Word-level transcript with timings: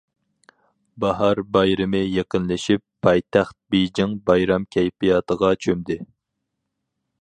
باھار 1.03 1.41
بايرىمى 1.57 2.01
يېقىنلىشىپ، 2.01 2.83
پايتەخت 3.09 3.57
بېيجىڭ 3.75 4.19
بايرام 4.31 4.69
كەيپىياتىغا 4.77 5.57
چۆمدى. 5.67 6.05